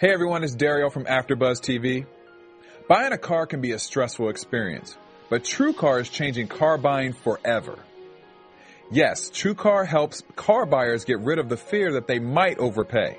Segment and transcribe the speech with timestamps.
[0.00, 2.06] Hey everyone, it's Dario from AfterBuzz TV.
[2.88, 4.96] Buying a car can be a stressful experience,
[5.28, 7.78] but TrueCar is changing car buying forever.
[8.90, 13.18] Yes, TrueCar helps car buyers get rid of the fear that they might overpay.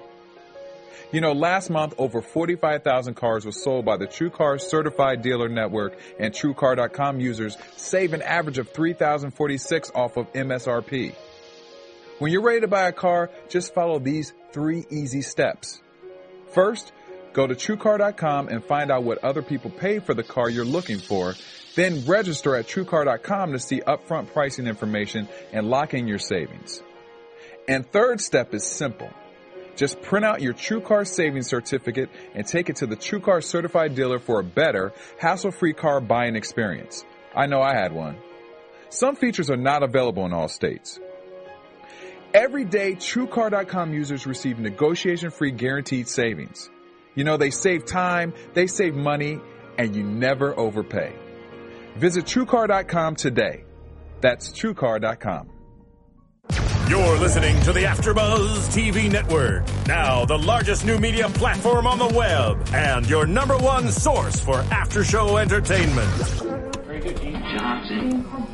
[1.11, 5.99] You know, last month over 45,000 cars were sold by the TrueCar certified dealer network
[6.19, 11.13] and TrueCar.com users save an average of 3,046 off of MSRP.
[12.17, 15.80] When you're ready to buy a car, just follow these three easy steps.
[16.53, 16.91] First,
[17.33, 20.99] go to TrueCar.com and find out what other people pay for the car you're looking
[20.99, 21.35] for.
[21.75, 26.81] Then register at TrueCar.com to see upfront pricing information and lock in your savings.
[27.67, 29.09] And third step is simple.
[29.77, 34.19] Just print out your TrueCar savings certificate and take it to the TrueCar certified dealer
[34.19, 37.05] for a better, hassle-free car buying experience.
[37.33, 38.17] I know I had one.
[38.89, 40.99] Some features are not available in all states.
[42.33, 46.69] Every day, TrueCar.com users receive negotiation-free guaranteed savings.
[47.13, 49.41] You know, they save time, they save money,
[49.77, 51.13] and you never overpay.
[51.97, 53.65] Visit TrueCar.com today.
[54.21, 55.49] That's TrueCar.com.
[56.87, 62.07] You're listening to the AfterBuzz TV Network, now the largest new media platform on the
[62.07, 66.11] web, and your number one source for after-show entertainment.
[66.85, 67.17] Very good,
[67.57, 68.50] Johnson.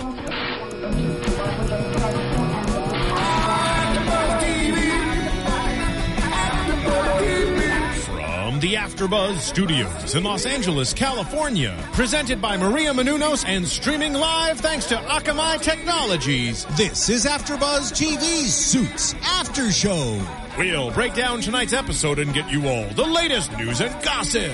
[8.57, 14.59] From the AfterBuzz Studios in Los Angeles, California, presented by Maria Menounos and streaming live
[14.59, 16.65] thanks to Akamai Technologies.
[16.75, 20.19] This is AfterBuzz TV's Suits After Show.
[20.57, 24.51] We'll break down tonight's episode and get you all the latest news and gossip.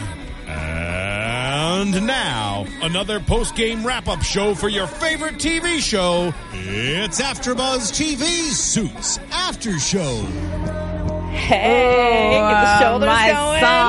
[0.47, 6.33] And now, another post-game wrap-up show for your favorite TV show.
[6.51, 10.27] It's AfterBuzz TV's Suits After Show.
[11.33, 13.59] Hey, get the oh, shoulders my going.
[13.59, 13.82] song.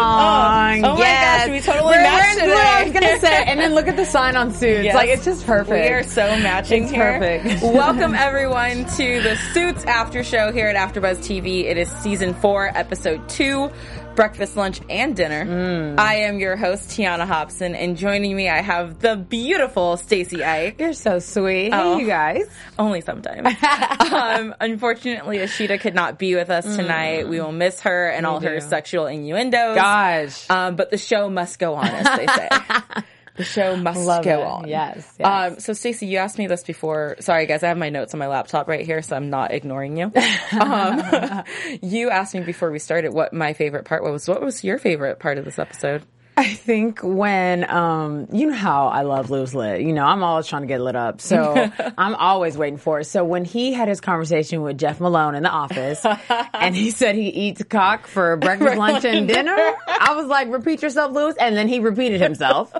[1.54, 2.60] We totally We're- matched we're- today.
[2.60, 4.84] I was gonna say, and then look at the sign on suits.
[4.84, 4.94] Yes.
[4.94, 5.70] Like it's just perfect.
[5.88, 7.18] We are so matching It's here.
[7.18, 7.62] perfect.
[7.74, 11.64] Welcome everyone to the Suits After Show here at AfterBuzz TV.
[11.64, 13.70] It is season four, episode two,
[14.14, 15.44] breakfast, lunch, and dinner.
[15.44, 15.98] Mm.
[15.98, 20.80] I am your host Tiona Hobson, and joining me I have the beautiful Stacy Ike.
[20.80, 21.70] You're so sweet.
[21.72, 21.96] Oh.
[21.96, 22.44] Hey, you guys.
[22.78, 23.46] Only sometimes.
[24.12, 27.28] um, unfortunately, Ashita could not be with us tonight.
[27.28, 29.76] We will miss her and all her sexual innuendos.
[29.76, 30.50] Gosh.
[30.50, 32.48] Um, but the show must go on, as they say.
[33.36, 34.46] the show must Love go it.
[34.46, 34.68] on.
[34.68, 35.52] Yes, yes.
[35.52, 37.16] Um, so Stacey, you asked me this before.
[37.20, 39.96] Sorry, guys, I have my notes on my laptop right here, so I'm not ignoring
[39.96, 40.12] you.
[40.60, 41.42] um,
[41.82, 44.28] you asked me before we started what my favorite part was.
[44.28, 46.04] What was your favorite part of this episode?
[46.36, 49.82] I think when um you know how I love Louis Litt.
[49.82, 51.20] You know, I'm always trying to get lit up.
[51.20, 53.04] So I'm always waiting for it.
[53.04, 56.04] So when he had his conversation with Jeff Malone in the office
[56.52, 59.56] and he said he eats cock for breakfast, lunch, and dinner,
[59.86, 61.34] I was like, repeat yourself, Louis.
[61.38, 62.72] And then he repeated himself.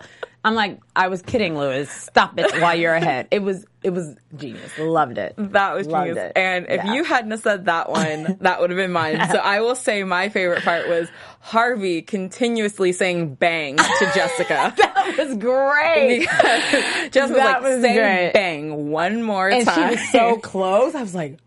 [0.46, 1.90] I'm like, I was kidding, Louis.
[1.90, 3.28] Stop it while you're ahead.
[3.30, 4.70] It was it was genius.
[4.78, 5.34] Loved it.
[5.38, 6.26] That was Loved genius.
[6.26, 6.32] it.
[6.36, 6.92] And if Yeah.
[6.92, 9.18] you hadn't have said that one, that would have been mine.
[9.30, 11.08] So I will say my favorite part was
[11.40, 14.74] Harvey continuously saying bang to Jessica.
[14.94, 16.20] That was great.
[16.20, 18.32] because Jessica was That like, was say great.
[18.34, 19.90] bang one more And she time.
[19.90, 20.94] was so close.
[20.94, 21.38] I was like,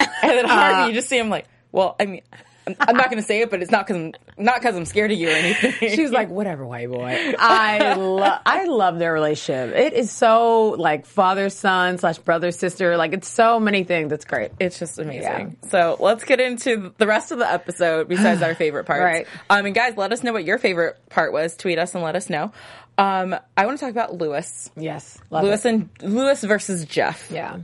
[0.00, 2.22] and then Harvey, uh, you just see him like, well, I mean,
[2.66, 4.12] I'm, I'm not going to say it, but it's not because I'm
[4.44, 5.94] not because I'm scared of you or anything.
[5.94, 9.74] She was like, "Whatever, white boy." I love, I love their relationship.
[9.76, 12.96] It is so like father son slash brother sister.
[12.96, 14.12] Like it's so many things.
[14.12, 14.52] It's great.
[14.58, 15.56] It's just amazing.
[15.68, 19.02] So let's get into the rest of the episode besides our favorite parts.
[19.02, 19.26] Right.
[19.50, 21.56] Um, and guys, let us know what your favorite part was.
[21.56, 22.52] Tweet us and let us know.
[22.96, 24.70] Um, I want to talk about Louis.
[24.76, 25.68] Yes, love Louis it.
[25.68, 27.58] and Louis versus Jeff yeah.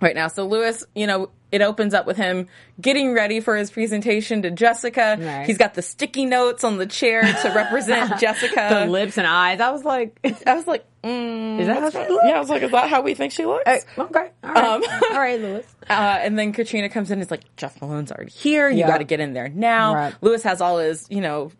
[0.00, 0.28] right now.
[0.28, 2.46] So Louis, you know, it opens up with him
[2.80, 5.16] getting ready for his presentation to Jessica.
[5.18, 5.46] Right.
[5.46, 8.84] He's got the sticky notes on the chair to represent Jessica.
[8.84, 9.60] The lips and eyes.
[9.60, 12.50] I was like, I was like, mm, "Is that how she looks?" yeah, I was
[12.50, 13.64] like, is that how we think she looks?
[13.64, 14.82] Hey, okay, all right, Um,
[15.12, 15.66] all right, Louis.
[15.88, 18.68] Uh, and then Katrina comes in and is like, Jeff Malone's already here.
[18.68, 18.88] You Yeah.
[18.88, 19.94] got to get in there now.
[19.94, 20.14] Right.
[20.20, 21.50] Louis has all his, you know,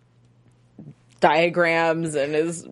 [1.21, 2.67] diagrams and his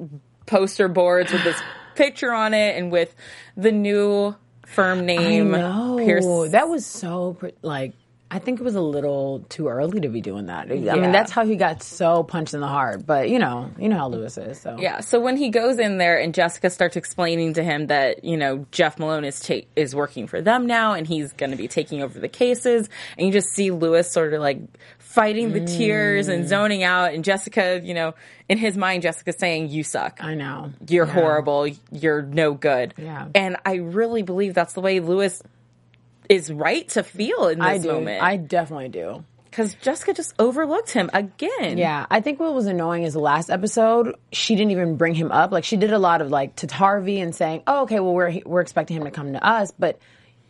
[0.46, 1.58] poster boards with this
[1.94, 3.14] picture on it and with
[3.56, 4.34] the new
[4.66, 5.50] firm name.
[5.52, 6.24] No, Pierce.
[6.52, 7.92] that was so like.
[8.28, 10.68] I think it was a little too early to be doing that.
[10.68, 10.96] I Yeah.
[10.96, 13.06] mean, that's how he got so punched in the heart.
[13.06, 14.60] But you know, you know how Louis is.
[14.60, 14.98] So Yeah.
[14.98, 18.66] So when he goes in there and Jessica starts explaining to him that you know
[18.72, 22.02] Jeff Malone is ta- is working for them now and he's going to be taking
[22.02, 24.58] over the cases, and you just see Louis sort of like
[25.16, 26.32] fighting the tears Mm.
[26.34, 28.14] and zoning out, and Jessica, you know,
[28.48, 30.22] in his mind, Jessica's saying, "You suck.
[30.22, 30.70] I know.
[30.88, 31.12] You're Yeah.
[31.14, 31.66] horrible.
[31.90, 33.26] You're no good." Yeah.
[33.34, 35.42] And I really believe that's the way Louis
[36.28, 37.92] is right to feel in this I do.
[37.92, 38.22] moment.
[38.22, 39.24] I definitely do.
[39.48, 41.78] because Jessica just overlooked him again.
[41.78, 45.32] Yeah, I think what was annoying is the last episode, she didn't even bring him
[45.32, 45.50] up.
[45.50, 48.40] Like she did a lot of like to Harvey and saying, "Oh, okay, well we're
[48.44, 49.98] we're expecting him to come to us, but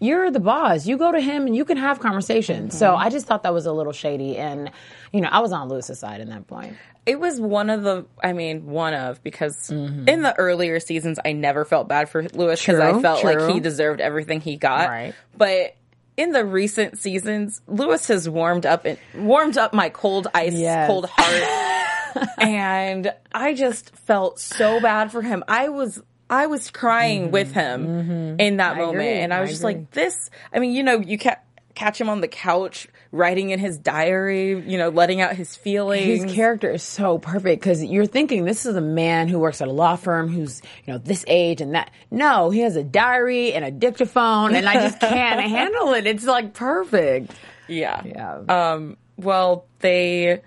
[0.00, 0.86] you're the boss.
[0.86, 3.66] You go to him and you can have conversations." So I just thought that was
[3.66, 4.70] a little shady, and
[5.12, 6.76] you know, I was on Louis's side in that point.
[7.06, 10.08] It was one of the, I mean, one of, because Mm-hmm.
[10.08, 13.48] in the earlier seasons, I never felt bad for Louis because I True, felt like
[13.48, 14.88] he deserved everything he got.
[14.88, 15.14] Right.
[15.36, 15.76] But
[16.16, 20.88] in the recent seasons, Louis has warmed up and warmed up my cold ice, Yes.
[20.88, 22.28] cold heart.
[22.38, 25.44] and I just felt so bad for him.
[25.46, 28.98] I was, I was crying with him in that moment.
[28.98, 29.00] Mm-hmm.
[29.00, 29.20] agree.
[29.20, 29.74] And I was I just agree.
[29.74, 31.40] like, this, I mean, you know, you ca-
[31.74, 36.24] catch him on the couch writing in his diary, you know, letting out his feelings.
[36.24, 39.68] His character is so perfect because you're thinking this is a man who works at
[39.68, 41.90] a law firm who's you know this age and that.
[42.10, 46.06] No, he has a diary and a dictaphone, and I just can't handle it.
[46.06, 47.32] It's like perfect.
[47.68, 48.02] Yeah.
[48.04, 48.38] Yeah.
[48.48, 50.40] Um, well, they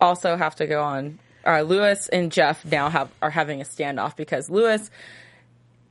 [0.00, 1.18] also have to go on.
[1.46, 4.90] Uh, Louis and Jeff now have are having a standoff because Louis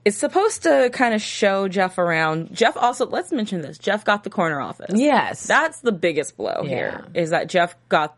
[0.06, 2.54] is supposed to kind of show Jeff around.
[2.54, 3.78] Jeff also, let's mention this.
[3.78, 4.92] Jeff got the corner office.
[4.94, 5.46] Yes.
[5.48, 7.06] That's the biggest blow here.
[7.14, 8.18] Is that Jeff got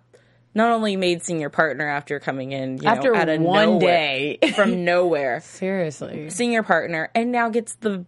[0.56, 3.82] not only made senior partner after coming in, you After know, out of one nowhere-
[3.82, 4.40] day.
[4.56, 6.30] from nowhere, Seriously.
[6.30, 8.06] senior partner, and now gets the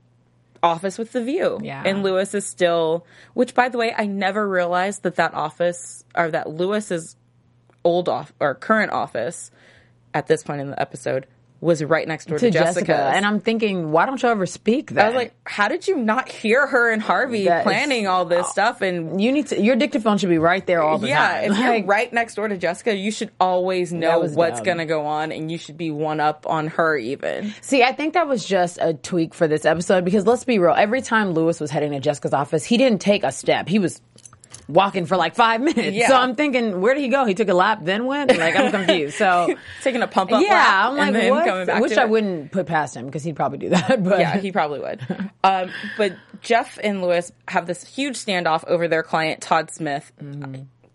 [0.64, 1.60] office with the view.
[1.62, 1.84] Yeah.
[1.86, 6.32] And Louis is still, which by the way, I never realized that that office or
[6.32, 7.17] that Louis's
[7.88, 9.52] old off or current office
[10.14, 11.26] at this point in the episode
[11.60, 13.16] was right next door to, To Jessica, Jessica's.
[13.16, 14.92] and I'm thinking, why don't you ever speak?
[14.92, 18.06] Then I was like, how did you not hear her and Harvey That is- planning
[18.06, 18.82] all this stuff?
[18.82, 19.60] And you need to.
[19.60, 21.54] Your dictaphone should be right there all the yeah, time.
[21.54, 21.72] Yeah.
[21.74, 25.08] If you're right next door to Jessica, you should always know what's going to go
[25.08, 27.52] on, and you should be one up on her even.
[27.62, 30.76] See, I think that was just a tweak for this episode because let's be real.
[30.78, 33.68] Every time Louis was heading to Jessica's office, he didn't take a step.
[33.68, 34.00] He was
[34.68, 35.96] walking for like five minutes.
[35.96, 36.08] Yeah.
[36.10, 37.26] So I'm thinking, where did he go?
[37.26, 38.38] He took a lap, then went?
[38.38, 39.16] Like, I'm confused.
[39.18, 41.48] So, Taking a pump up yeah, lap I'm like, and then what?
[41.48, 42.10] coming back Wish I it.
[42.10, 44.04] wouldn't put past him because he'd probably do that.
[44.04, 45.02] But Yeah, he probably would.
[45.44, 50.12] Um, but Jeff and Louis have this huge standoff over their client Todd Smith.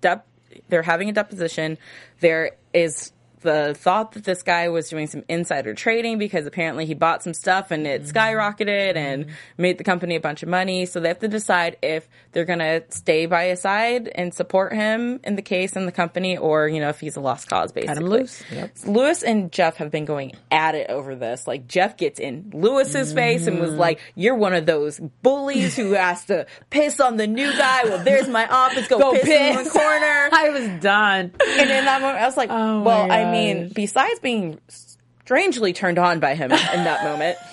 [0.01, 0.27] Dep-
[0.69, 1.79] they're having a deposition.
[2.21, 6.95] There is the thought that this guy was doing some insider trading because apparently he
[6.95, 9.27] bought some stuff and it skyrocketed and
[9.59, 10.87] made the company a bunch of money.
[10.87, 14.73] So they have to decide if they're going to stay by his side and support
[14.73, 17.73] him in the case and the company or, you know, if he's a lost cause,
[17.73, 17.97] basically.
[18.03, 18.43] him loose.
[18.51, 18.73] Yep.
[18.87, 21.47] Louis and Jeff have been going at it over this.
[21.47, 23.63] Like Jeff gets in Louis's face and Mm-hmm.
[23.67, 27.85] was like, "You're one of those bullies who has to piss on the new guy.
[27.85, 28.89] Well, there's my office.
[28.89, 31.33] Go, Go piss, in the corner." I was done.
[31.47, 35.99] and in that moment, I was like, Oh "Well, I mean, besides being strangely turned
[35.99, 37.39] on by him in that moment."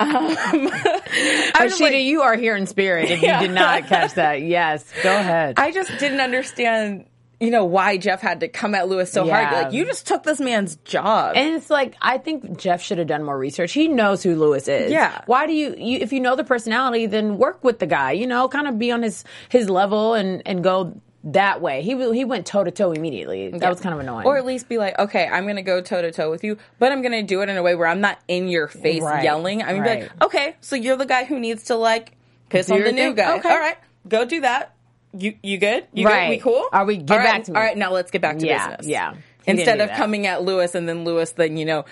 [0.00, 0.36] Um,
[1.56, 3.40] Rashida, you are here in spirit if Yeah.
[3.40, 4.42] you did not catch that.
[4.42, 5.54] Yes, go ahead.
[5.58, 7.06] I just didn't understand,
[7.40, 9.42] you know, why Jeff had to come at Louis so Yeah.
[9.50, 9.64] hard.
[9.64, 11.32] Like, you just took this man's job.
[11.36, 13.72] And it's like I think Jeff should have done more research.
[13.72, 14.92] He knows who Louis is.
[14.92, 15.20] Yeah.
[15.26, 18.12] Why do you, you if you know the personality, then work with the guy.
[18.12, 21.00] You know, kind of be on his his level and and go
[21.32, 21.82] that way.
[21.82, 23.50] He w- he went toe to toe immediately.
[23.50, 24.26] That was kind of annoying.
[24.26, 26.56] Or at least be like, okay, I'm going to go toe to toe with you,
[26.78, 29.02] but I'm going to do it in a way where I'm not in your face
[29.02, 29.62] Right, yelling.
[29.62, 30.02] I'm going to be right.
[30.12, 32.12] like, okay, so you're the guy who needs to like
[32.48, 33.14] piss Do on the new thing.
[33.16, 33.38] guy.
[33.38, 33.48] Okay.
[33.50, 33.76] All right,
[34.08, 34.74] go do that.
[35.16, 35.86] You you good?
[35.92, 36.12] You good?
[36.12, 36.28] Right.
[36.30, 36.68] We cool?
[36.72, 37.56] Are we- get All right, back to me.
[37.56, 38.86] All right, now let's get back to Yeah, business.
[38.86, 39.14] yeah.
[39.44, 39.96] He Instead of that.
[39.96, 41.84] coming at Louis and then Louis then you know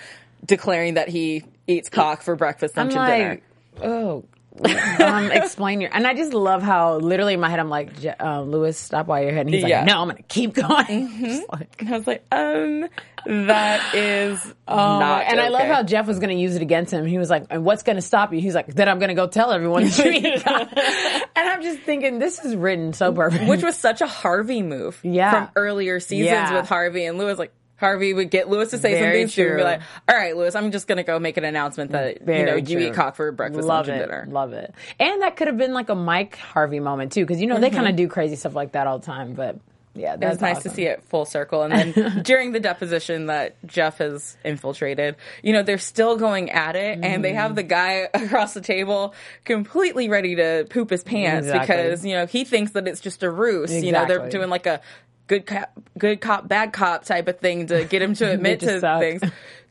[0.45, 3.41] declaring that he eats cock for breakfast, I'm lunch, and
[3.81, 3.91] dinner.
[3.93, 4.23] oh.
[4.63, 8.41] Um, explain your and I just love how literally in my head I'm like uh,
[8.41, 9.79] Louis stop while you're ahead and he's Yeah.
[9.79, 12.87] like no I'm gonna keep going Just like, And I was like, um,
[13.25, 15.25] that is oh, not.
[15.27, 17.05] and I love how Jeff was going to use it against him.
[17.05, 19.15] He was like, "And what's going to stop you?" He's like, "Then I'm going to
[19.15, 23.11] go tell everyone." that you eat cock." and I'm just thinking, this is written so
[23.11, 23.49] perfect.
[23.49, 25.31] which was such a Harvey move Yeah.
[25.31, 26.55] from earlier seasons Yeah.
[26.55, 27.37] with Harvey and Louis.
[27.37, 30.35] Like Harvey would get Louis to say Very something stupid and be like, "All right,
[30.35, 32.87] Louis, I'm just gonna go make an announcement that you know Very you true.
[32.87, 34.73] eat cock for breakfast, love lunch, and it, dinner." Love it.
[34.99, 37.69] And that could have been like a Mike Harvey moment too, because you know they
[37.69, 39.33] kind of do crazy stuff like that all the time.
[39.33, 39.57] But
[39.93, 41.63] yeah, It that's was nice to see it full circle.
[41.63, 46.75] And then during the deposition that Jeff has infiltrated, you know, they're still going at
[46.75, 47.37] it and they Mm-hmm.
[47.39, 51.75] have the guy across the table completely ready to poop his pants Exactly.
[51.77, 53.73] because, you know, he thinks that it's just a ruse.
[53.73, 54.37] You know, they're Exactly.
[54.39, 54.81] doing like a
[55.27, 58.79] good cop, good cop, bad cop type of thing to get him to admit to
[58.79, 59.01] suck.
[59.01, 59.21] things.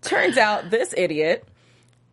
[0.02, 1.46] Turns out this idiot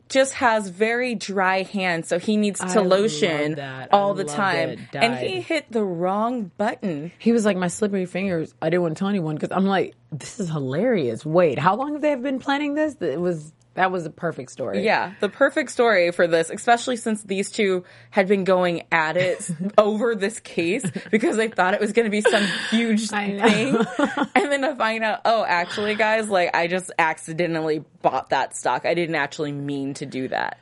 [0.10, 3.60] just has very dry hands, so he needs to I lotion
[3.92, 4.88] all the time.
[4.94, 7.12] And he hit the wrong button.
[7.18, 8.54] He was like, my slippery fingers.
[8.62, 11.26] I didn't want to tell anyone because I'm like, this is hilarious.
[11.26, 12.96] Wait, how long have they been planning this?
[13.02, 14.84] It was That was a perfect story.
[14.86, 19.50] Yeah, the perfect story for this, especially since these two had been going at it
[19.78, 23.40] over this case because they thought it was going to be some huge thing.
[24.36, 28.86] And then to find out, oh, actually, guys, like I just accidentally bought that stock.
[28.86, 30.60] I didn't actually mean to do that.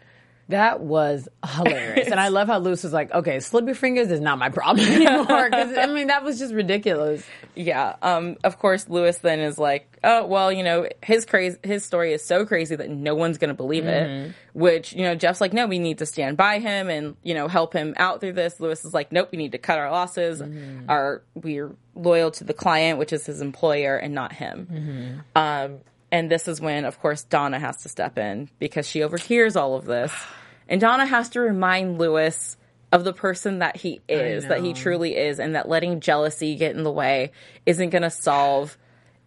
[0.51, 2.09] That was hilarious.
[2.11, 4.85] and I love how Luce was like, okay, slip your fingers is not my problem
[4.89, 5.49] anymore.
[5.49, 7.25] Cause I mean, that was just ridiculous.
[7.55, 7.95] Yeah.
[8.01, 12.11] Um, of course, Louis then is like, oh, well, you know, his crazy, his story
[12.11, 14.33] is so crazy that no one's going to believe it.
[14.53, 17.47] Which, you know, Jeff's like, no, we need to stand by him and, you know,
[17.47, 18.59] help him out through this.
[18.59, 20.43] Louis is like, nope, we need to cut our losses.
[20.89, 25.23] Our, we're loyal to the client, which is his employer and not him.
[25.33, 25.77] Um,
[26.11, 29.75] and this is when, of course, Donna has to step in because she overhears all
[29.75, 30.11] of this.
[30.71, 32.55] And Donna has to remind Louis
[32.93, 36.75] of the person that he is, that he truly is, and that letting jealousy get
[36.75, 37.33] in the way
[37.65, 38.77] isn't going to solve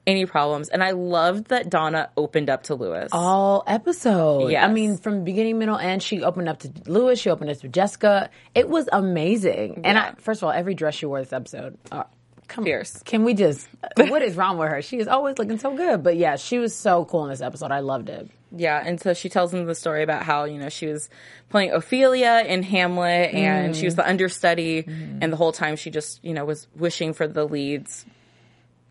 [0.06, 0.70] any problems.
[0.70, 3.10] And I loved that Donna opened up to Louis.
[3.12, 4.52] All episode.
[4.52, 4.64] Yes.
[4.64, 7.20] I mean, from beginning, middle, end, she opened up to Louis.
[7.20, 8.30] She opened up to Jessica.
[8.54, 9.82] It was amazing.
[9.84, 11.76] And I, first of all, every dress she wore this episode.
[11.92, 12.04] Uh,
[12.48, 13.02] come Fierce.
[13.04, 13.68] Can we just?
[13.96, 14.80] what is wrong with her?
[14.80, 16.02] She is always looking so good.
[16.02, 17.70] But yeah, she was so cool in this episode.
[17.70, 18.30] I loved it.
[18.56, 21.08] Yeah, and so she tells him the story about how, you know, she was
[21.48, 24.84] playing Ophelia in Hamlet and she was the understudy
[25.20, 28.04] and the whole time she just, you know, was wishing for the leads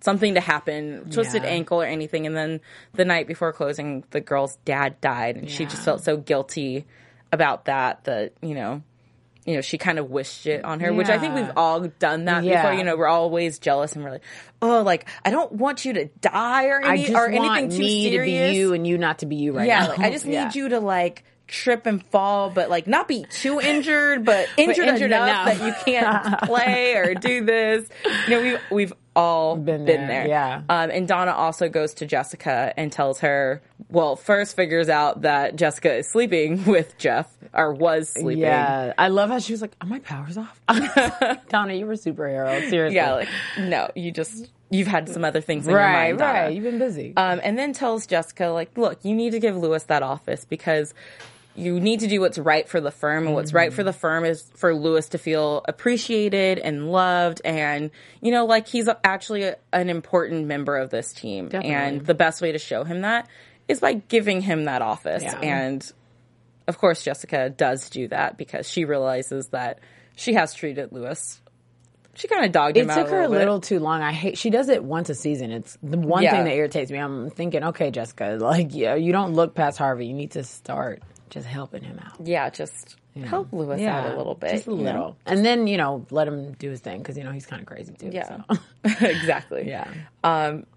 [0.01, 1.50] something to happen, twisted Yeah.
[1.50, 2.60] ankle or anything and then
[2.93, 6.86] the night before closing the girl's dad died and she just felt so guilty
[7.32, 8.82] about that that, you know,
[9.45, 12.25] you know, she kind of wished it on her, which I think we've all done
[12.25, 12.62] that Yeah.
[12.62, 12.73] before.
[12.77, 14.23] You know, we're always jealous and we're like,
[14.62, 17.69] oh, like I don't want you to die or I any just or want anything
[17.77, 18.50] too me serious.
[18.50, 19.89] to be you and you not to be you right Yeah, now.
[19.89, 20.51] like, I just need Yeah.
[20.53, 25.12] you to like trip and fall, but like not be too injured, but injured, injured
[25.12, 25.59] enough, enough.
[25.59, 27.88] that you can't play or do this.
[28.27, 30.62] You know, we've we've all been, Been there, there, yeah.
[30.70, 35.55] Um, and Donna also goes to Jessica and tells her, well, first figures out that
[35.55, 38.41] Jessica is sleeping with Jeff or was sleeping.
[38.41, 40.60] Yeah, I love how she was like, "Are my powers off?"
[41.50, 42.67] Donna, you were a superhero.
[42.70, 43.29] Seriously, Yeah, like
[43.60, 46.39] no, you just you've had some other things in your right, mind, Donna.
[46.39, 46.53] right.
[46.55, 47.13] You've been busy.
[47.15, 50.96] Um, and then tells Jessica, like, look, you need to give Louis that office because
[51.55, 53.27] you need to do what's right for the firm.
[53.27, 53.86] And what's right for mm.
[53.86, 57.41] the firm is for Louis to feel appreciated and loved.
[57.45, 57.91] And,
[58.22, 61.50] you know, like he's actually a, an important member of this team.
[61.50, 61.75] Definitely.
[61.75, 63.27] And the best way to show him that
[63.67, 65.24] is by giving him that office.
[65.24, 65.39] Yeah.
[65.39, 65.91] And
[66.67, 69.79] of course, Jessica does do that because she realizes that
[70.15, 71.39] she has treated Louis.
[72.15, 74.01] She kind of dogged it him out It took her a little too long.
[74.01, 74.38] I hate.
[74.38, 75.51] She does it once a season.
[75.51, 76.31] It's the one Yeah.
[76.31, 77.00] thing that irritates me.
[77.00, 80.07] I'm thinking, okay, Jessica, like, yeah, you don't look past Harvey.
[80.07, 81.01] You need to start
[81.33, 82.25] just helping him out.
[82.25, 84.51] Yeah, just help Louis out a little bit.
[84.51, 84.83] just a you know?
[84.83, 87.59] little, and then you know, let him do his thing because you know he's kind
[87.59, 88.11] of crazy too.
[88.13, 88.59] Yeah, so.
[89.05, 89.63] exactly.
[89.67, 89.91] yeah.
[90.23, 90.67] Um,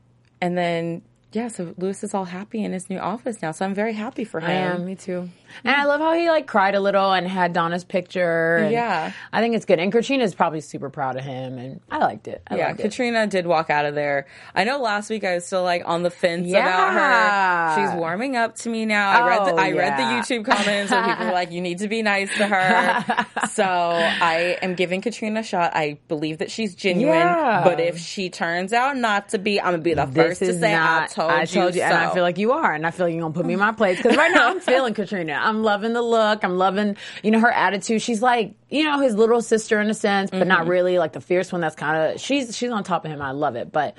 [0.41, 1.03] and then
[1.37, 3.53] yeah, so Louis is all happy in his new office now.
[3.53, 4.49] So I'm very happy for him.
[4.49, 5.29] I am, me too.
[5.65, 8.67] And I love how he like cried a little and had Donna's picture.
[8.71, 9.13] Yeah.
[9.33, 9.79] I think it's good.
[9.79, 12.41] And Katrina's probably super proud of him, and I liked it.
[12.49, 12.83] I Yeah, liked it.
[12.85, 14.27] Katrina did walk out of there.
[14.55, 16.61] I know last week I was still like on the fence Yeah.
[16.67, 17.83] about her.
[17.91, 19.11] She's warming up to me now.
[19.11, 20.03] I read the, Oh, I read the
[20.37, 24.57] YouTube comments where people were like, "You need to be nice to her." so I
[24.63, 25.73] am giving Katrina a shot.
[25.77, 27.61] I believe that she's genuine, Yeah.
[27.63, 30.53] but if she turns out not to be, I'm gonna be the This first to
[30.59, 32.87] say, not, "I told I you." told you, and I feel like you are, and
[32.87, 34.95] I feel like you're gonna put me in my place because right now I'm feeling
[34.95, 35.33] Katrina.
[35.35, 36.45] I'm loving the look.
[36.45, 38.03] I'm loving, you know, her attitude.
[38.03, 40.49] She's like, you know, his little sister in a sense, but Mm-hmm.
[40.49, 41.61] not really like the fierce one.
[41.61, 43.21] That's kind of she's she's on top of him.
[43.23, 43.97] I love it, but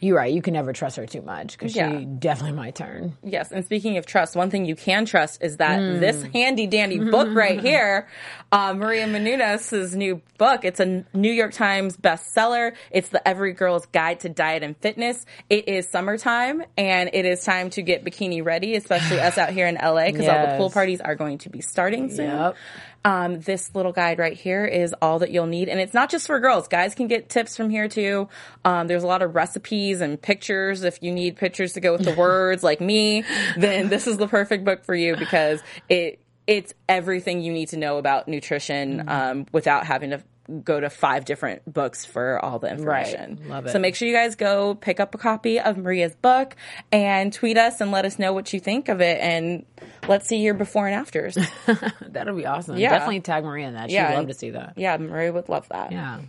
[0.00, 0.32] you're right.
[0.32, 1.98] You can never trust her too much because Yeah.
[1.98, 3.16] she definitely might turn.
[3.24, 6.00] Yes, and speaking of trust, one thing you can trust is that Mm.
[6.00, 8.06] this handy dandy book right here,
[8.52, 10.64] uh, Maria Menounos' new book.
[10.64, 12.72] It's a New York Times bestseller.
[12.90, 15.26] It's the Every Girl's Guide to Diet and Fitness.
[15.50, 19.66] It is summertime, and it is time to get bikini ready, especially us out here
[19.66, 22.30] in LA because all the pool parties are going to be starting soon.
[22.30, 22.56] Yep.
[23.04, 26.26] Um, this little guide right here is all that you'll need, and it's not just
[26.26, 26.68] for girls.
[26.68, 28.28] Guys can get tips from here too.
[28.64, 30.82] Um, there's a lot of recipes and pictures.
[30.82, 33.24] If you need pictures to go with the words, like me,
[33.56, 37.76] then this is the perfect book for you because it it's everything you need to
[37.76, 40.22] know about nutrition um, without having to
[40.64, 43.38] go to five different books for all the information.
[43.48, 43.70] Love it.
[43.72, 46.56] So make sure you guys go pick up a copy of Maria's book
[46.90, 49.66] and tweet us and let us know what you think of it, and
[50.08, 51.36] let's see your before and afters.
[52.00, 52.76] That'll be awesome.
[52.78, 52.90] Yeah.
[52.90, 53.90] Definitely tag Maria in that.
[53.90, 54.74] She'd Yeah, love to see that.
[54.76, 55.92] Yeah, Maria would love that.
[55.92, 56.20] Yeah.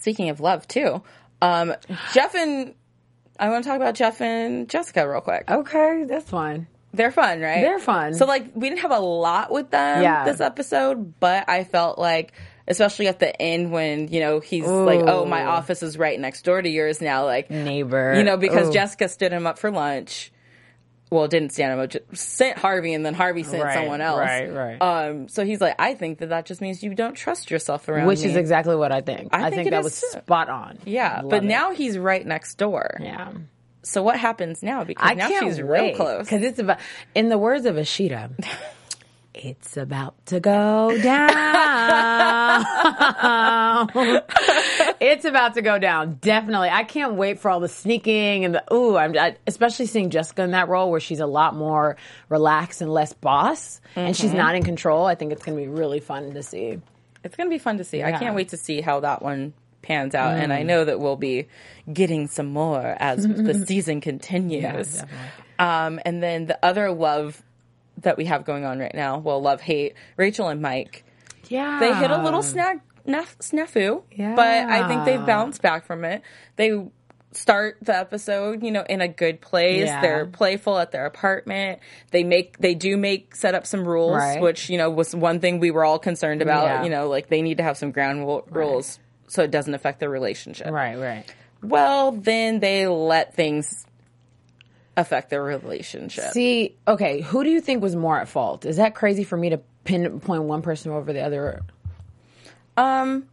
[0.00, 1.02] Speaking of love, too,
[1.42, 1.74] um,
[2.14, 2.74] Jeff and
[3.38, 5.50] I want to talk about Jeff and Jessica real quick.
[5.50, 6.68] Okay, that's fine.
[6.92, 7.60] They're fun, right?
[7.60, 8.14] They're fun.
[8.14, 10.24] So, like, we didn't have a lot with them Yeah.
[10.24, 12.32] this episode, but I felt like,
[12.70, 16.42] especially at the end when you know he's like, "Oh, my office is right next
[16.42, 18.14] door to yours now," like Neighbor.
[18.16, 18.72] you know, because Ooh.
[18.72, 20.32] Jessica stood him up for lunch.
[21.10, 24.20] well, didn't stand him, just sent Harvey, and then Harvey sent Right, someone else.
[24.20, 24.78] right, right.
[24.80, 28.06] Um, so he's like, I think that that just means you don't trust yourself around
[28.06, 28.26] Which me.
[28.30, 29.30] is exactly what I think.
[29.34, 30.78] I I, think think, that was spot on.
[30.84, 31.46] yeah, Love but it.
[31.48, 32.96] now he's right next door.
[33.00, 33.32] yeah.
[33.82, 34.84] So what happens now?
[34.84, 36.26] Because I now can't she's real close.
[36.26, 36.78] because it's about.
[37.14, 38.30] In the words of Ashita,
[39.34, 41.30] it's about to go down.
[45.00, 46.18] it's about to go down.
[46.20, 46.70] Definitely.
[46.70, 48.96] I can't wait for all the sneaking and the ooh.
[48.96, 51.96] I'm I, especially seeing Jessica in that role where she's a lot more
[52.28, 55.06] relaxed and less boss, and she's not in control.
[55.06, 56.80] I think it's going to be really fun to see.
[57.22, 58.02] It's going to be fun to see.
[58.02, 60.38] I can't wait to see how that one pans out.
[60.38, 61.48] And I know that we'll be
[61.90, 64.62] getting some more as the season continues.
[64.62, 65.16] definitely.
[65.58, 67.42] um, and then the other love
[68.00, 71.04] that we have going on right now, well, love, hate, Rachel and Mike,
[71.48, 74.34] Yeah, they hit a little snag, naf- snafu, Yeah.
[74.34, 76.22] but I think they've bounced back from it.
[76.56, 76.86] They
[77.32, 79.86] start the episode, you know, in a good place.
[79.86, 80.00] Yeah.
[80.00, 81.78] They're playful at their apartment.
[82.10, 84.40] They make, they do make, set up some rules, Right.
[84.40, 86.64] which, you know, was one thing we were all concerned about.
[86.66, 86.82] Yeah.
[86.84, 90.00] You know, like they need to have some ground ru- rules so it doesn't affect
[90.00, 90.68] their relationship.
[90.70, 91.24] Right, right.
[91.62, 93.86] Well, then they let things
[95.00, 96.32] affect their relationship.
[96.32, 98.64] See, okay, who do you think was more at fault?
[98.64, 101.62] Is that crazy for me to pinpoint one person over the other?
[102.76, 103.26] Um,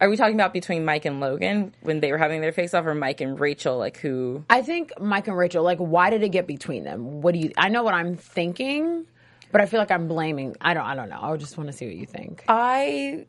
[0.00, 2.84] are we talking about between Mike and Logan when they were having their face off,
[2.86, 3.78] or Mike and Rachel?
[3.78, 4.44] Like who?
[4.50, 7.22] I think Mike and Rachel, like, why did it get between them?
[7.22, 7.52] What do you?
[7.56, 9.06] I know what I'm thinking,
[9.50, 10.56] but I feel like I'm blaming.
[10.60, 10.84] I don't.
[10.84, 11.20] I don't know.
[11.20, 12.44] I just want to see what you think.
[12.48, 13.26] I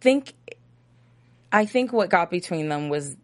[0.00, 0.34] think,
[1.52, 3.16] I think what got between them was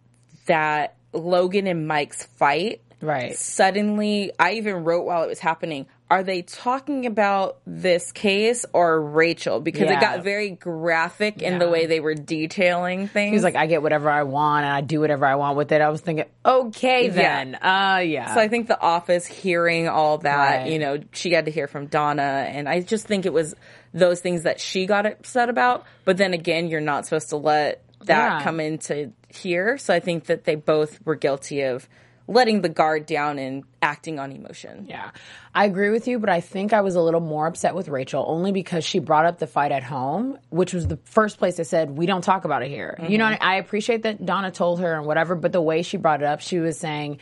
[0.47, 2.81] that Logan and Mike's fight.
[3.01, 3.37] Right.
[3.37, 5.87] Suddenly, I even wrote while it was happening.
[6.11, 9.61] Are they talking about this case or Rachel?
[9.61, 13.35] Because it got very graphic in the way they were detailing things.
[13.35, 15.83] He's like, I get whatever I want and I do whatever I want with it.
[15.83, 18.35] I was thinking, okay, then, uh, yeah.
[18.35, 20.73] So I think the office hearing all that, Right.
[20.73, 23.55] you know, she had to hear from Donna, and I just think it was
[23.93, 25.85] those things that she got upset about.
[26.07, 28.43] But then again, you're not supposed to let that Yeah.
[28.45, 29.77] come into here.
[29.77, 31.87] So I think that they both were guilty of
[32.29, 34.87] letting the guard down and acting on emotion.
[34.89, 35.11] Yeah,
[35.55, 38.25] I agree with you, but I think I was a little more upset with Rachel
[38.29, 41.65] only because she brought up the fight at home, which was the first place I
[41.65, 42.97] said we don't talk about it here.
[43.09, 43.43] You know, mm-hmm.
[43.43, 46.41] I appreciate that Donna told her and whatever, but the way she brought it up,
[46.41, 47.19] she was saying.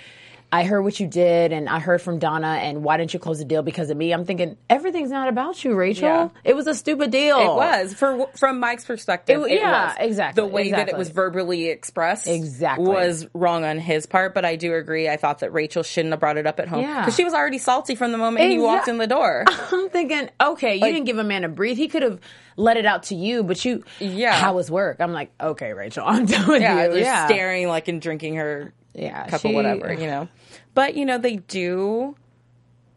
[0.57, 3.38] I heard what you did, and I heard from Donna, and why didn't you close
[3.38, 4.12] the deal because of me?
[4.12, 6.09] I'm thinking everything's not about you, Rachel.
[6.09, 6.29] Yeah.
[6.45, 7.38] It was a stupid deal.
[7.38, 9.42] It was for from Mike's perspective.
[9.42, 9.97] It- It, yeah, was.
[10.01, 12.87] exactly, The way that it was verbally expressed, Exactly.
[12.87, 14.35] was wrong on his part.
[14.35, 15.09] But I do agree.
[15.09, 17.01] I thought that Rachel shouldn't have brought it up at home Yeah.
[17.01, 19.45] because she was already salty from the moment he walked in the door.
[19.73, 21.77] I'm thinking, okay, you didn't give a man a breathe.
[21.77, 22.19] He could have
[22.57, 24.33] let it out to you, but you, Yeah.
[24.35, 24.97] How was work?
[25.01, 26.88] I'm like, okay, Rachel, I'm done with yeah, you.
[26.92, 30.29] just yeah, staring like and drinking her Yeah, cup she- of whatever, you know.
[30.77, 32.15] But you know, they do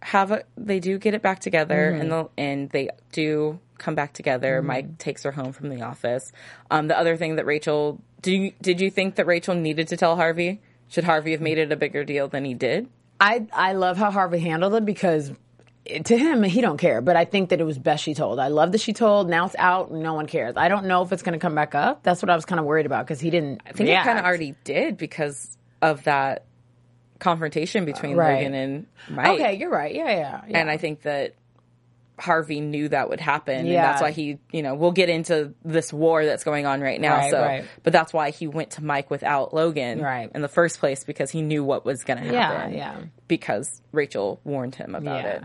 [0.03, 2.01] have a they do get it back together Mm-hmm.
[2.01, 4.61] and the and they do come back together.
[4.61, 6.31] Mike takes her home from the office.
[6.69, 9.97] Um the other thing that Rachel do you, did you think that Rachel needed to
[9.97, 10.59] tell Harvey?
[10.89, 12.87] Should Harvey have made it a bigger deal than he did?
[13.19, 15.31] I I love how Harvey handled it because
[16.05, 18.39] to him he don't care, but I think that it was best she told.
[18.39, 19.29] I love that she told.
[19.29, 20.55] Now it's out, no one cares.
[20.57, 22.03] I don't know if it's going to come back up.
[22.03, 23.61] That's what I was kind of worried about because he didn't.
[23.65, 26.43] I think it kind of already did because of that
[27.19, 28.35] confrontation between Right.
[28.37, 29.39] Logan and Mike.
[29.39, 29.93] Okay, you're right.
[29.93, 30.41] Yeah, yeah.
[30.47, 30.59] yeah.
[30.59, 31.35] and I think that
[32.17, 33.83] Harvey knew that would happen, and Yeah.
[33.91, 37.15] that's why he, you know, we'll get into this war that's going on right now.
[37.15, 37.65] Right, so, right.
[37.83, 40.29] but that's why he went to Mike without Logan, Right.
[40.35, 42.73] in the first place because he knew what was going to yeah, happen.
[42.75, 42.95] yeah,
[43.29, 45.29] because Rachel warned him about Yeah.
[45.31, 45.43] it.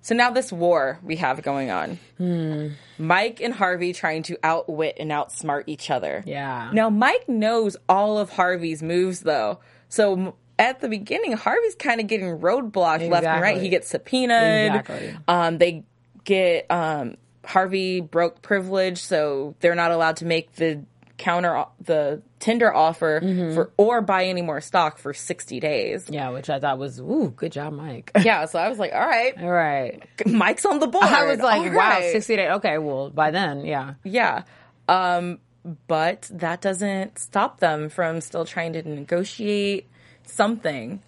[0.00, 2.70] So now this war we have going on, Hmm.
[2.98, 6.24] Mike and Harvey trying to outwit and outsmart each other.
[6.26, 6.70] Yeah.
[6.72, 10.34] Now Mike knows all of Harvey's moves though, so.
[10.58, 13.60] At the beginning, Harvey's kind of getting roadblocked left and right.
[13.60, 14.68] He gets subpoenaed.
[14.74, 15.16] Exactly.
[15.26, 15.84] Um, they
[16.24, 20.82] get um, Harvey broke privilege, so they're not allowed to make the
[21.18, 23.54] counter the tender offer Mm-hmm.
[23.54, 26.06] for or buy any more stock for sixty days.
[26.10, 26.30] yeah.
[26.30, 28.10] Which I thought was, ooh, good job, Mike.
[28.22, 30.02] Yeah, so I was like, all right, All right.
[30.26, 31.04] Mike's on the board.
[31.04, 32.12] I was like, All wow, right.
[32.12, 32.50] 68.
[32.52, 33.94] Okay, well, by then, yeah.
[34.04, 34.42] Yeah.
[34.88, 35.38] Um,
[35.86, 39.88] but that doesn't stop them from still trying to negotiate
[40.24, 41.02] something.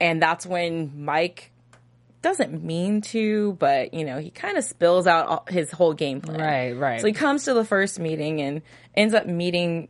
[0.00, 1.52] And that's when Mike
[2.22, 6.20] doesn't mean to, but you know, he kind of spills out all- his whole game
[6.20, 6.40] plan.
[6.40, 7.00] Right, right.
[7.00, 8.62] So he comes to the first meeting and
[8.94, 9.88] ends up meeting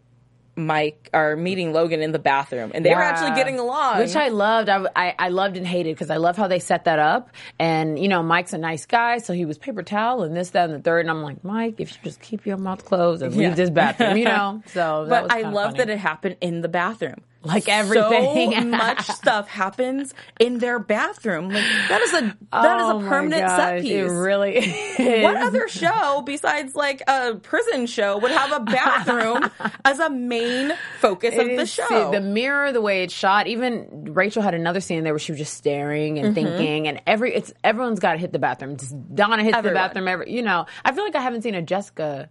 [0.57, 3.98] Mike or meeting Logan in the bathroom, and they were actually getting along.
[3.98, 4.68] Which I loved.
[4.68, 7.31] I, I, I loved and hated because I love how they set that up.
[7.59, 10.68] And, you know, Mike's a nice guy, so he was paper towel and this, that,
[10.68, 11.00] and the third.
[11.03, 13.48] And I'm like, Mike, if you just keep your mouth closed and Yeah.
[13.48, 14.62] leave this bathroom, you know?
[14.66, 17.22] So that but I love that it happened in the bathroom.
[17.42, 18.53] Like everything.
[18.53, 21.48] so much stuff happens in their bathroom.
[21.48, 22.20] Like that is a
[22.53, 23.90] that is Oh a my permanent set piece.
[23.92, 25.22] It really is.
[25.24, 29.50] what other show besides like a prison show would have a bathroom
[29.87, 32.11] as a main focus of the is- show?
[32.11, 33.46] The mirror, the way it's shot.
[33.46, 36.46] Even Rachel had another scene there where she was just staring and Mm-hmm.
[36.57, 38.76] thinking, and every it's everyone's got to hit the bathroom.
[38.76, 39.74] Just Donna hits Everyone.
[39.74, 40.09] the bathroom.
[40.09, 42.29] Every you know, I feel like I haven't seen a Jessica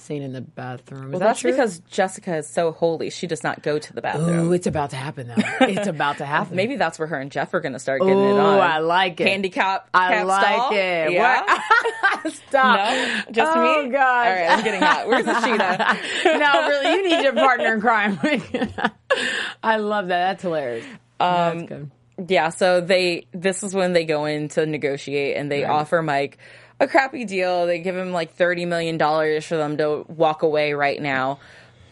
[0.00, 1.06] scene in the bathroom.
[1.06, 1.50] Is well, that that's true?
[1.50, 4.48] because Jessica is so holy; she does not go to the bathroom.
[4.48, 5.66] Ooh, it's about to happen though.
[5.66, 6.56] It's about to happen.
[6.56, 8.58] Maybe that's where her and Jeff are going to start getting Ooh, it on.
[8.58, 9.28] Oh, I like it.
[9.28, 9.88] Handicap.
[9.94, 10.72] I like stall?
[10.72, 11.12] it.
[11.12, 11.42] Yeah.
[11.42, 12.32] What?
[12.48, 12.76] Stop.
[12.76, 13.90] No, just oh, me.
[13.90, 14.26] gosh.
[14.26, 15.06] All right, I'm getting hot.
[15.08, 15.98] Where's the Sheeta?
[16.38, 18.18] no, really, you need your partner in crime.
[19.62, 20.28] I love that.
[20.28, 20.84] That's hilarious.
[21.18, 21.90] Um, That's good.
[22.28, 26.38] Yeah, so they this is when they go in to negotiate and they offer Mike
[26.80, 27.66] a crappy deal.
[27.66, 31.38] They give him like thirty million dollars for them to walk away right now.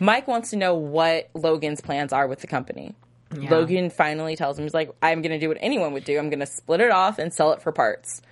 [0.01, 2.95] Mike wants to know what Logan's plans are with the company.
[3.31, 6.19] Logan finally tells him he's like, I'm gonna do what anyone would do.
[6.19, 8.23] I'm gonna split it off and sell it for parts.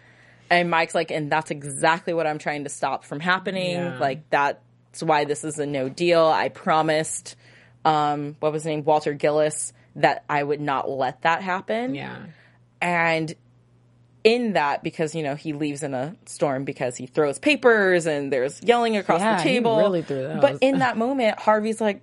[0.48, 3.74] And Mike's like, and that's exactly what I'm trying to stop from happening.
[3.74, 3.98] Yeah.
[3.98, 6.24] Like that's why this is a no deal.
[6.24, 7.36] I promised
[7.84, 8.84] um what was his name?
[8.84, 11.94] Walter Gillis that I would not let that happen.
[11.94, 12.16] Yeah.
[12.80, 13.34] And
[14.26, 18.32] in that, because you know he leaves in a storm because he throws papers and
[18.32, 19.78] there's yelling across Yeah, the he table.
[19.78, 20.40] really threw those.
[20.40, 22.02] But in that moment, Harvey's like,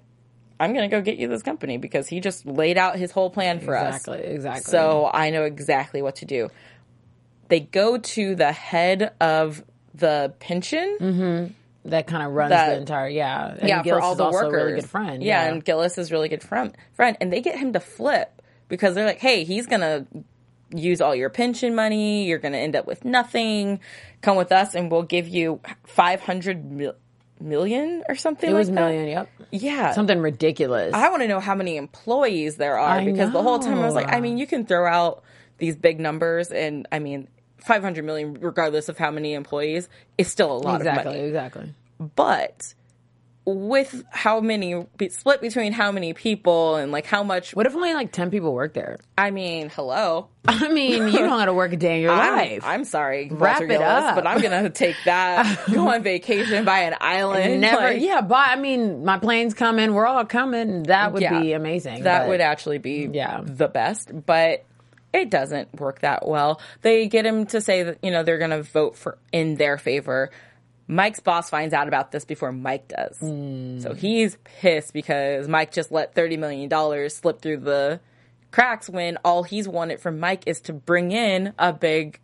[0.57, 3.29] "I'm going to go get you this company because he just laid out his whole
[3.29, 4.71] plan for us." Exactly, exactly.
[4.71, 6.49] So I know exactly what to do.
[7.49, 9.61] They go to the head of
[9.93, 11.89] the pension mm-hmm.
[11.89, 13.53] that kind of runs that- the entire yeah.
[13.59, 14.53] And yeah, Gillis for all is the also workers.
[14.53, 15.21] a really good friend.
[15.21, 16.73] Yeah, and Gillis is really good friend.
[16.93, 20.07] Friend, and they get him to flip because they're like, "Hey, he's gonna
[20.73, 22.25] use all your pension money.
[22.25, 23.79] You're gonna end up with nothing.
[24.21, 26.95] Come with us, and we'll give you five hundred mil-
[27.39, 29.07] million or something." it was like million.
[29.07, 29.91] Yep, Yeah.
[29.91, 30.93] something ridiculous.
[30.93, 33.85] I want to know how many employees there are I because the whole time I
[33.85, 34.07] was like.
[34.11, 35.23] I mean, you can throw out
[35.57, 40.27] these big numbers, and I mean, five hundred million, regardless of how many employees, is
[40.27, 41.73] still a lot of exactly, money exactly.
[42.15, 42.73] but
[43.45, 47.93] with how many split between how many people and like how much What if only
[47.93, 48.99] like ten people work there?
[49.17, 50.29] I mean, hello.
[50.47, 52.63] I mean, you don't got to work a day in your I'm, life.
[52.65, 54.15] I'm sorry, Wrap it Gillis, up.
[54.15, 55.59] but I'm gonna take that.
[55.73, 57.59] go on vacation, buy an island.
[57.61, 59.93] Never, like, yeah, but I mean, my plane's coming.
[59.93, 60.83] We're all coming.
[60.83, 62.03] That would yeah, be amazing.
[62.03, 63.41] That but- would actually be Yeah.
[63.43, 64.63] the best, but
[65.13, 66.59] it doesn't work that well.
[66.81, 70.31] They get him to say that you know they're gonna vote for in their favor.
[70.87, 73.17] Mike's boss finds out about this before Mike does.
[73.17, 73.79] Hmm.
[73.79, 77.99] So he's pissed because Mike just let $30 million slip through the
[78.51, 82.19] cracks when all he's wanted from Mike is to bring in a big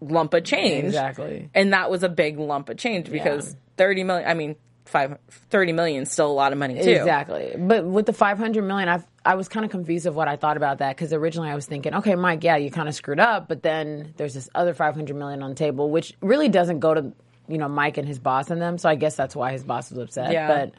[0.00, 0.86] lump of change.
[0.86, 1.50] Exactly.
[1.54, 5.16] And that was a big lump of change because 30 million, I mean, five,
[5.50, 6.90] 30 million is still a lot of money too.
[6.90, 7.54] Exactly.
[7.56, 10.56] But with the 500 million, I I was kind of confused of what I thought
[10.58, 13.48] about that because originally I was thinking, okay, Mike, yeah, you kind of screwed up,
[13.48, 17.12] but then there's this other 500 million on the table, which really doesn't go to
[17.48, 18.78] you know Mike and his boss and them.
[18.78, 20.32] So I guess that's why his boss was upset.
[20.32, 20.48] Yeah.
[20.48, 20.74] But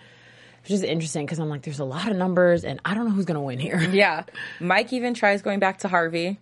[0.61, 3.11] it's just interesting because I'm like, there's a lot of numbers, and I don't know
[3.11, 3.79] who's going to win here.
[3.91, 4.23] Yeah.
[4.59, 6.39] Mike even tries going back to Harvey.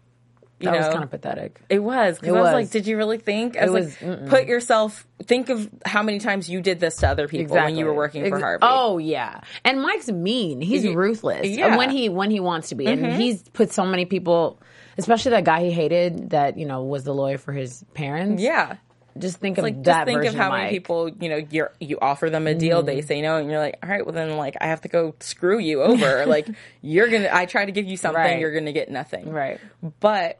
[0.59, 1.59] You that know, was kind of pathetic.
[1.67, 2.19] It was.
[2.23, 2.53] It I was was.
[2.53, 3.57] like, did you really think?
[3.57, 6.95] I It was, was- like, put yourself, think of how many times you did this
[6.97, 8.59] to other people when you were working for Harvey.
[8.62, 10.62] Oh yeah, and Mike's mean.
[10.62, 11.67] He's Ye- ruthless yeah.
[11.69, 11.77] Mm-hmm.
[11.77, 14.57] when he when he wants to be, and he's put so many people,
[14.97, 18.41] especially that guy he hated that you know was the lawyer for his parents.
[18.41, 18.77] yeah.
[19.17, 20.63] Just think of Like, just that think of how Mike.
[20.63, 23.60] many people, you know, you're, you offer them a deal, they say no, and you're
[23.60, 26.26] like, all right, well then, like, I have to go screw you over.
[26.28, 26.47] like,
[26.82, 28.39] you're gonna, I try to give you something, Right.
[28.39, 29.30] you're gonna get nothing.
[29.30, 29.60] Right.
[29.99, 30.39] But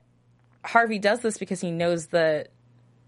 [0.64, 2.50] Harvey does this because he knows that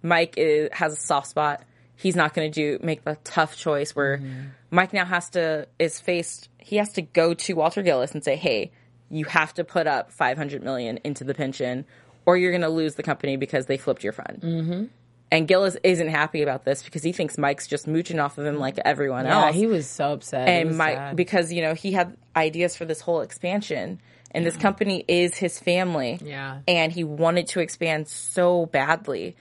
[0.04, 1.64] Mike is, has a soft spot.
[1.96, 4.22] He's not going to do make the tough choice where
[4.70, 6.50] Mike now has to is faced.
[6.60, 8.72] He has to go to Walter Gillis and say, "Hey,
[9.10, 11.86] you have to put up five hundred million into the pension,
[12.26, 14.84] or you're going to lose the company because they flipped your fund." Mm-hmm.
[15.32, 18.58] And Gillis isn't happy about this because he thinks Mike's just mooching off of him
[18.60, 20.48] like everyone Yeah, else he was so upset.
[20.48, 21.16] And Mike sad.
[21.16, 24.00] because you know he had ideas for this whole expansion
[24.32, 26.60] and this company is his family Yeah.
[26.68, 29.36] and he wanted to expand so badly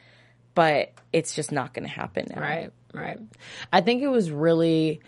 [0.55, 3.19] but it's just not going to happen now Right, right.
[3.73, 5.01] I think it was really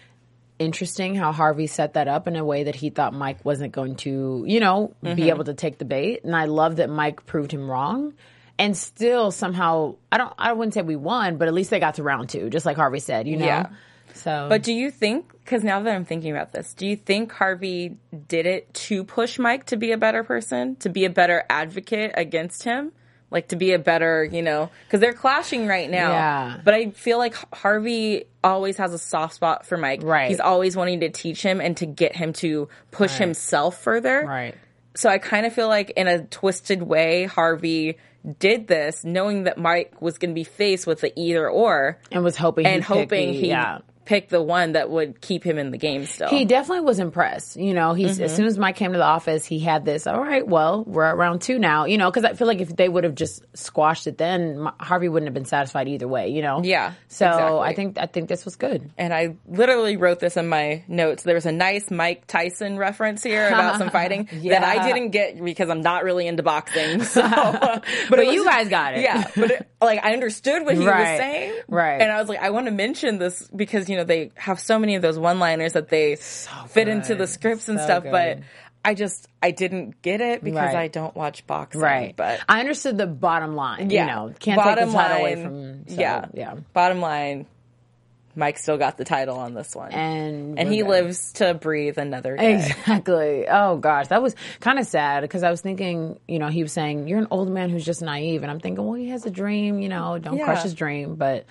[0.59, 3.97] interesting how Harvey set that up in a way that he thought Mike wasn't going
[3.97, 5.15] to, you know, Mm-hmm.
[5.15, 6.25] be able to take the bait.
[6.25, 8.15] And I love that Mike proved him wrong.
[8.59, 11.97] And still somehow I don't I wouldn't say we won, but at least they got
[11.97, 13.47] to round two, just like Harvey said, you know?
[13.47, 13.69] Yeah.
[14.15, 17.31] So but do you think because now that i'm thinking about this do you think
[17.33, 21.45] harvey did it to push mike to be a better person to be a better
[21.51, 22.93] advocate against him
[23.31, 26.11] like to be a better, you know, because they're clashing right now.
[26.11, 26.61] Yeah.
[26.65, 30.03] But I feel like Harvey always has a soft spot for Mike.
[30.03, 30.29] Right.
[30.29, 34.25] He's always wanting to teach him and to get him to push himself further.
[34.25, 34.55] Right.
[34.95, 37.99] So I kind of feel like in a twisted way, Harvey
[38.39, 42.25] did this knowing that Mike was going to be faced with the either or And
[42.25, 43.79] was hoping and hoping he yeah.
[44.07, 46.29] Pick the one that would keep him in the game still.
[46.29, 47.57] He definitely was impressed.
[47.57, 48.25] You know, he's Mm-hmm.
[48.25, 50.07] as soon as Mike came to the office, he had this.
[50.07, 51.85] All right, well, we're at round two now.
[51.85, 55.09] You know, because I feel like if they would have just squashed it, then Harvey
[55.09, 56.29] wouldn't have been satisfied either way.
[56.29, 56.63] You know.
[56.63, 57.59] Yeah, So exactly.
[57.61, 58.91] I think I think this was good.
[58.97, 61.23] and I literally wrote this in my notes.
[61.25, 65.43] There was a nice Mike Tyson reference here about some fighting that I didn't get
[65.43, 67.01] because I'm not really into boxing.
[67.17, 69.01] So, but, But it was you guys got it.
[69.03, 72.01] Yeah, but it, like I understood what he Right, was saying, right.
[72.01, 74.79] And I was like, I want to mention this because you know they have so
[74.79, 76.17] many of those one-liners that they
[76.69, 78.13] fit into the scripts and So stuff, good.
[78.13, 78.39] but.
[78.85, 80.77] I just I didn't get it because Right.
[80.77, 81.81] I don't watch boxing.
[81.81, 82.15] Right.
[82.15, 83.91] But I understood the bottom line.
[83.91, 85.89] yeah, You know, can't take the title away from.
[85.89, 86.55] so, yeah, Yeah.
[86.73, 87.47] Bottom line,
[88.37, 90.89] Mike still got the title on this one, And and he good.
[90.89, 92.55] lives to breathe another day.
[92.55, 93.49] Exactly.
[93.49, 96.71] Oh gosh, that was kind of sad because I was thinking, you know, he was
[96.73, 99.31] saying you're an old man who's just naive, and I'm thinking, well, he has a
[99.33, 100.45] dream, you know, don't Yeah.
[100.45, 101.17] crush his dream.
[101.17, 101.45] But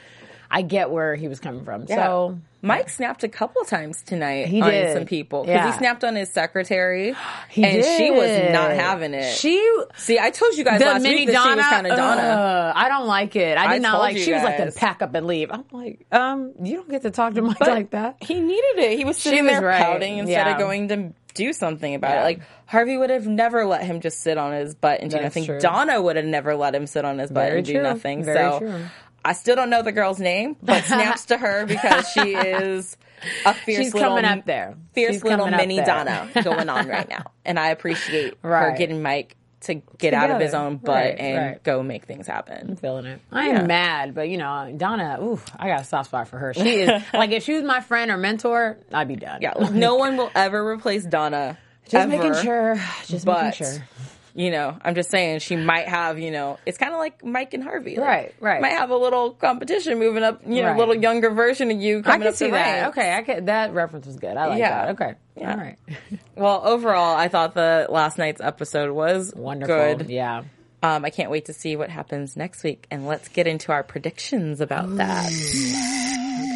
[0.49, 1.85] I get where he was coming from.
[1.87, 1.95] Yeah.
[2.05, 4.93] So Mike snapped a couple times tonight He on did.
[4.93, 5.71] some people because Yeah.
[5.71, 7.15] he snapped on his secretary,
[7.49, 9.35] he and she was not having it.
[9.35, 9.59] She.
[9.97, 11.97] See, I told you guys The last mini week that Donna, she was kind of
[11.97, 12.21] Donna.
[12.21, 13.57] uh, I don't like it.
[13.57, 14.17] I did I not like.
[14.17, 15.51] She was like to pack up and leave.
[15.51, 18.17] I'm like, um, you don't get to talk to Mike But like that.
[18.21, 18.97] He needed it.
[18.97, 19.81] He was sitting was there right.
[19.81, 20.53] pouting instead Yeah.
[20.53, 22.21] of going to do something about Yeah.
[22.21, 22.23] it.
[22.23, 25.35] Like Harvey would have never let him just sit on his butt and do That's
[25.35, 25.45] nothing.
[25.45, 25.59] true.
[25.59, 27.83] Donna would have never let him sit on his butt Very and do true.
[27.83, 28.23] nothing.
[28.23, 28.79] Very so true.
[29.25, 32.95] I still don't know the girl's name, but snaps to her because she is
[33.45, 34.75] a fierce She's little, coming up there.
[34.93, 35.77] fierce She's little mini.
[35.77, 40.39] Donna going on right now, and I appreciate her getting Mike to get out of
[40.39, 41.63] his own butt Right, and right.
[41.63, 42.69] go make things happen.
[42.71, 43.19] I'm feeling it.
[43.31, 43.59] I Yeah.
[43.61, 46.53] am mad, but you know, Donna, ooh, I got a soft spot for her.
[46.53, 49.41] She is like if she was my friend or mentor, I'd be done.
[49.41, 51.57] Yeah, like, no one will ever replace Donna.
[51.85, 52.07] just ever.
[52.15, 52.75] making sure.
[53.07, 53.87] Just making sure.
[54.37, 57.53] You know, I'm just saying she might have, you know, it's kind of like Mike
[57.53, 58.61] and Harvey, like, Right, right.
[58.61, 60.75] Might have a little competition moving up, you know, Right.
[60.75, 62.81] a little younger version of you I coming can up see the that.
[62.81, 62.97] ranks.
[62.97, 64.35] Okay, I can, that reference was good.
[64.35, 64.85] I like Yeah.
[64.87, 65.01] that.
[65.01, 65.51] Okay, Yeah.
[65.51, 65.77] all right,
[66.35, 69.73] Well, overall, I thought the last night's episode was wonderful.
[69.75, 70.09] good.
[70.09, 70.43] Yeah.
[70.83, 73.83] Um, I can't wait to see what happens next week, and let's get into our
[73.83, 75.25] predictions about that.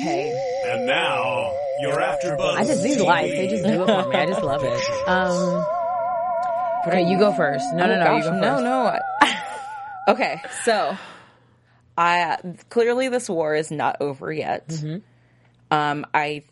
[0.01, 0.31] Okay.
[0.67, 4.15] And now, your AfterBuzz I just these TV lights, they just do it for me.
[4.17, 4.83] I just love it.
[5.07, 5.65] Um.
[6.89, 7.65] Okay, you go first.
[7.73, 9.33] No, no, Oh, no, gosh, you go no, first.
[9.33, 9.33] no.
[10.13, 10.97] okay, so
[11.97, 12.37] I
[12.69, 14.67] clearly this war is not over yet.
[14.69, 14.97] Mm-hmm.
[15.71, 16.43] Um, I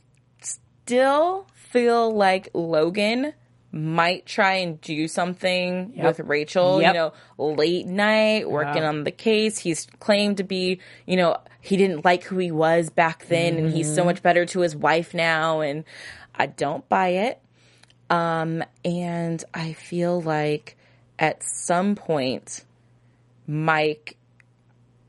[0.42, 3.34] still feel like Logan
[3.72, 6.82] might try and do something with Rachel.
[6.82, 6.94] Yep.
[6.96, 7.14] You know,
[7.56, 8.90] late night working Yeah.
[8.90, 9.58] on the case.
[9.58, 13.72] He's claimed to be, you know, he didn't like who he was back then, and
[13.74, 14.06] he's so Mm-hmm.
[14.08, 15.60] much better to his wife now.
[15.62, 15.84] And
[16.34, 17.40] I don't buy it.
[18.10, 20.78] Um, and I feel like
[21.20, 22.64] at some point,
[23.48, 24.18] Mike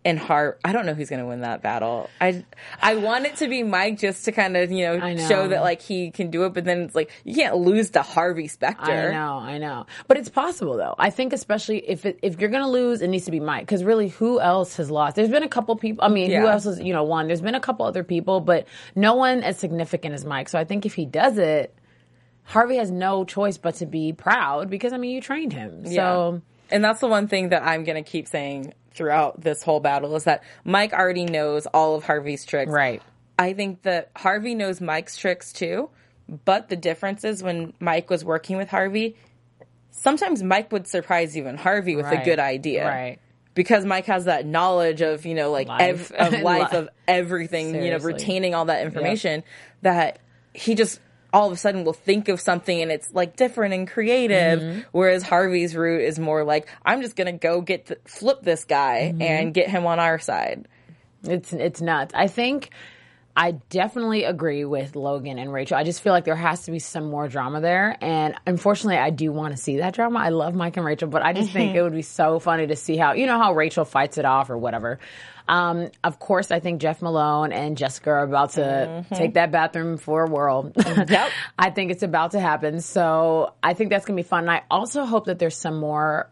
[0.05, 2.09] and Hart, I don't know who's going to win that battle.
[2.21, 2.45] I,
[2.81, 5.29] I want it to be Mike just to kind of, you know, know.
[5.29, 8.03] show that like he can do it, but then it's like, you can't lose to
[8.03, 8.91] Harvey Specter.
[8.91, 10.95] I know, I know, but it's possible though.
[10.99, 13.85] I think especially if it, if you're gonna lose, it needs to be Mike because
[13.85, 15.17] really, who else has lost?
[15.17, 16.05] There's been a couple people.
[16.05, 17.27] I mean, who else has you know won?
[17.27, 20.49] There's been a couple other people, but no one as significant as Mike.
[20.49, 21.75] So I think if he does it,
[22.49, 25.85] Harvey has no choice but to be proud because I mean, you trained him.
[25.87, 29.81] So And that's the one thing that I'm going to keep saying throughout this whole
[29.81, 32.73] battle is that Mike already knows all of Harvey's tricks.
[32.73, 33.03] right,
[33.39, 35.91] I think that Harvey knows Mike's tricks too,
[36.47, 39.17] but the difference is when Mike was working with Harvey,
[39.91, 42.87] sometimes Mike would surprise even Harvey with a good idea.
[42.89, 43.19] right.
[43.55, 46.13] Because Mike has that knowledge of, you know, like Life.
[46.13, 49.43] ev- of life, of everything, you know, retaining all that information
[49.83, 50.21] that
[50.55, 51.01] he just
[51.33, 54.61] all of a sudden will think of something and it's like different and creative.
[54.61, 54.81] Mm-hmm.
[54.93, 58.65] Whereas Harvey's route is more like, I'm just going to go get, the, flip this
[58.65, 59.23] guy Mm-hmm.
[59.23, 60.67] and get him on our side.
[61.25, 62.15] It's it's nuts.
[62.15, 62.71] I think
[63.41, 65.77] I definitely agree with Logan and Rachel.
[65.77, 69.11] I just feel like there has to be some more drama there, and unfortunately, I
[69.11, 70.19] do want to see that drama.
[70.19, 72.75] I love Mike and Rachel, but I just think it would be so funny to
[72.75, 74.99] see how you know how Rachel fights it off or whatever.
[75.47, 79.99] Um, of course, I think Jeff Malone and Jessica are about to take that bathroom
[79.99, 80.73] for a whirl.
[81.09, 81.31] Yep.
[81.59, 82.81] I think it's about to happen.
[82.81, 84.41] So I think that's gonna be fun.
[84.41, 86.29] And I also hope that there's some more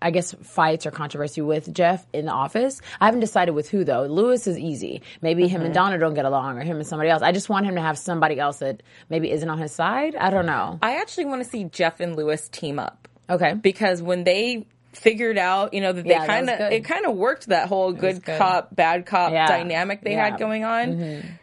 [0.00, 2.80] I guess fights or controversy with Jeff in the office.
[3.00, 4.04] I haven't decided with who though.
[4.06, 5.02] Louis is easy.
[5.20, 7.22] Maybe him and Donna don't get along, or him and somebody else.
[7.22, 10.14] I just want him to have somebody else that maybe isn't on his side.
[10.14, 10.78] I don't know.
[10.82, 13.08] I actually want to see Jeff and Louis team up.
[13.28, 13.54] Okay.
[13.54, 17.16] because when they figured out, you know, that they Yeah, kind of it kind of
[17.16, 18.38] worked that whole good, good.
[18.38, 19.46] cop bad cop Yeah.
[19.48, 20.24] dynamic they Yeah.
[20.24, 20.30] Mm-hmm.
[20.32, 21.38] had going on.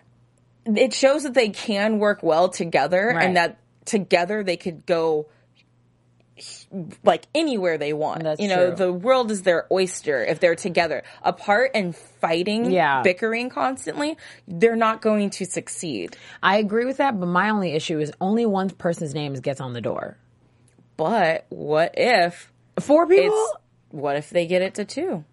[0.78, 3.26] It shows that they can work well together Right.
[3.26, 5.26] and that together they could go
[7.04, 8.24] like anywhere they want.
[8.24, 8.76] That's you know, true.
[8.76, 11.04] the world is their oyster if they're together.
[11.22, 13.02] Apart and fighting, Yeah.
[13.04, 16.16] bickering constantly, they're not going to succeed.
[16.42, 19.74] I agree with that, but my only issue is only one person's name gets on
[19.74, 20.18] the door.
[20.98, 23.48] But what if Four people?
[23.90, 25.24] what if they get it to two?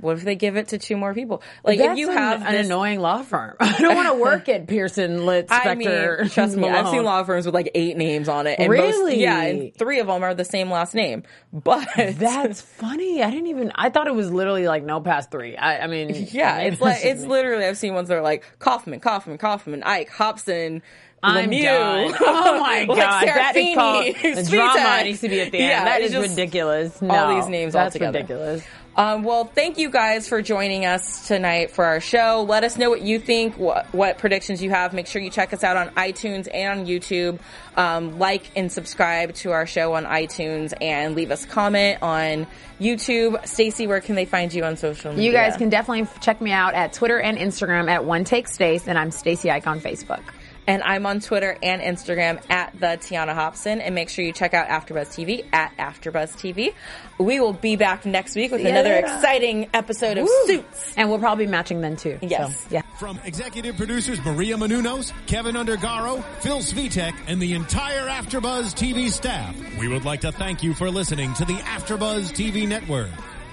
[0.00, 1.42] What if they give it to two more people?
[1.64, 3.56] Like That's if you have an this, annoying law firm.
[3.60, 6.28] I don't want to work at Pearson Litt I mean, Specter.
[6.30, 8.58] trust me, I've seen law firms with like eight names on it.
[8.58, 9.12] And Really?
[9.12, 11.22] Most, yeah, and three of them are the same last name.
[11.52, 13.22] But That's funny.
[13.22, 13.72] I didn't even.
[13.74, 15.56] I thought it was literally like no past three.
[15.56, 19.00] I, I mean, yeah, it's like it's literally I've seen ones that are like Kaufman,
[19.00, 20.82] Kaufman, Kaufman, Ike, Hobson.
[21.22, 21.64] I'm Lemieux.
[21.64, 22.14] done.
[22.20, 24.06] Oh my god, Like that is called
[24.46, 25.68] the drama needs to be at the end.
[25.68, 27.02] Yeah, that is ridiculous.
[27.02, 28.18] all these names that's altogether.
[28.20, 28.64] ridiculous.
[29.00, 32.44] Um, well, thank you guys for joining us tonight for our show.
[32.46, 34.92] Let us know what you think, what, what predictions you have.
[34.92, 37.40] Make sure you check us out on iTunes and on YouTube.
[37.78, 42.46] Um, like and subscribe to our show on iTunes and leave us a comment on
[42.78, 43.46] YouTube.
[43.46, 45.24] Stacy, where can they find you on social media?
[45.24, 48.86] You guys can definitely check me out at Twitter and Instagram at One Take Stace,
[48.86, 50.20] and I'm Stacy Ike on Facebook.
[50.66, 53.80] And I'm on Twitter and Instagram at the Tiona Hobson.
[53.80, 56.74] And make sure you check out AfterBuzz TV at AfterBuzz TV.
[57.18, 59.16] We will be back next week with another Yeah.
[59.16, 60.94] exciting episode of Suits.
[60.96, 62.18] And we'll probably be matching then too.
[62.22, 62.54] Yes.
[62.60, 62.82] So, yeah.
[62.98, 69.54] From executive producers Maria Menounos, Kevin Undergaro, Phil Svitek, and the entire AfterBuzz TV staff,
[69.78, 73.08] we would like to thank you for listening to the AfterBuzz TV network.